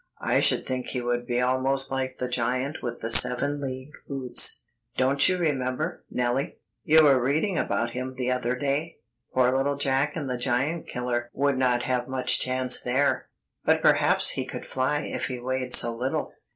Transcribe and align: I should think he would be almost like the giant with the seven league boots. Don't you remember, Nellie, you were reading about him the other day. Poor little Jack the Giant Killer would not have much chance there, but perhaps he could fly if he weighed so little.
I 0.23 0.39
should 0.39 0.65
think 0.65 0.87
he 0.87 1.01
would 1.01 1.27
be 1.27 1.39
almost 1.41 1.91
like 1.91 2.17
the 2.17 2.27
giant 2.27 2.77
with 2.81 3.01
the 3.01 3.11
seven 3.11 3.61
league 3.61 3.93
boots. 4.07 4.63
Don't 4.97 5.29
you 5.29 5.37
remember, 5.37 6.03
Nellie, 6.09 6.57
you 6.83 7.03
were 7.03 7.21
reading 7.21 7.55
about 7.55 7.91
him 7.91 8.15
the 8.15 8.31
other 8.31 8.55
day. 8.55 8.97
Poor 9.31 9.55
little 9.55 9.75
Jack 9.75 10.15
the 10.15 10.37
Giant 10.39 10.87
Killer 10.87 11.29
would 11.35 11.59
not 11.59 11.83
have 11.83 12.07
much 12.07 12.39
chance 12.39 12.81
there, 12.81 13.27
but 13.63 13.83
perhaps 13.83 14.29
he 14.31 14.43
could 14.43 14.65
fly 14.65 15.01
if 15.01 15.25
he 15.27 15.39
weighed 15.39 15.75
so 15.75 15.95
little. 15.95 16.31